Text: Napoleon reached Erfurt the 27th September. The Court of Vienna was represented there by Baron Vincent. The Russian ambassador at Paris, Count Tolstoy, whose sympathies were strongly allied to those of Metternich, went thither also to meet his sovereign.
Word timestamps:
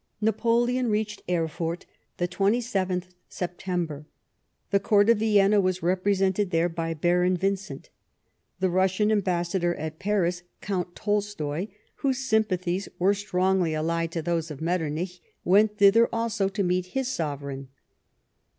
Napoleon 0.19 0.89
reached 0.89 1.21
Erfurt 1.29 1.85
the 2.17 2.27
27th 2.27 3.09
September. 3.29 4.07
The 4.71 4.79
Court 4.79 5.11
of 5.11 5.19
Vienna 5.19 5.61
was 5.61 5.83
represented 5.83 6.49
there 6.49 6.69
by 6.69 6.95
Baron 6.95 7.37
Vincent. 7.37 7.91
The 8.59 8.71
Russian 8.71 9.11
ambassador 9.11 9.75
at 9.75 9.99
Paris, 9.99 10.41
Count 10.59 10.95
Tolstoy, 10.95 11.67
whose 11.97 12.17
sympathies 12.27 12.89
were 12.97 13.13
strongly 13.13 13.75
allied 13.75 14.11
to 14.13 14.23
those 14.23 14.49
of 14.49 14.59
Metternich, 14.59 15.21
went 15.43 15.77
thither 15.77 16.09
also 16.11 16.49
to 16.49 16.63
meet 16.63 16.87
his 16.97 17.07
sovereign. 17.07 17.67